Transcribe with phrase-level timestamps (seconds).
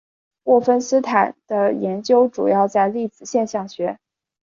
[0.45, 3.99] 沃芬斯坦的研究主要在粒子现象学。